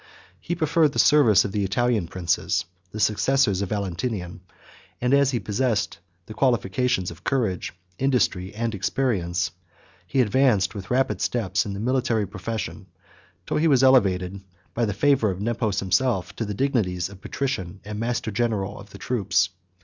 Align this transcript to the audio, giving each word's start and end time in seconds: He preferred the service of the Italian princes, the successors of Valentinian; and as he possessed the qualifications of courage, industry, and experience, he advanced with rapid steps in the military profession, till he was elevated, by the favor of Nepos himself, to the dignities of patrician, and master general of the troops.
He 0.39 0.55
preferred 0.55 0.93
the 0.93 0.97
service 0.97 1.45
of 1.45 1.51
the 1.51 1.63
Italian 1.63 2.07
princes, 2.07 2.65
the 2.91 2.99
successors 2.99 3.61
of 3.61 3.69
Valentinian; 3.69 4.41
and 4.99 5.13
as 5.13 5.29
he 5.29 5.39
possessed 5.39 5.99
the 6.25 6.33
qualifications 6.33 7.11
of 7.11 7.23
courage, 7.23 7.71
industry, 7.99 8.51
and 8.55 8.73
experience, 8.73 9.51
he 10.07 10.19
advanced 10.21 10.73
with 10.73 10.89
rapid 10.89 11.21
steps 11.21 11.67
in 11.67 11.73
the 11.73 11.79
military 11.79 12.25
profession, 12.25 12.87
till 13.45 13.57
he 13.57 13.67
was 13.67 13.83
elevated, 13.83 14.41
by 14.73 14.85
the 14.85 14.93
favor 14.95 15.29
of 15.29 15.39
Nepos 15.39 15.79
himself, 15.81 16.35
to 16.37 16.45
the 16.45 16.55
dignities 16.55 17.07
of 17.07 17.21
patrician, 17.21 17.79
and 17.85 17.99
master 17.99 18.31
general 18.31 18.79
of 18.79 18.89
the 18.89 18.97
troops. 18.97 19.49